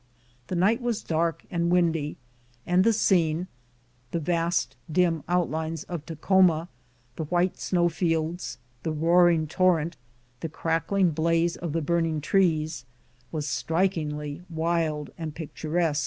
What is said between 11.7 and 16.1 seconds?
the burning trees— was strikingly wild and picturesque.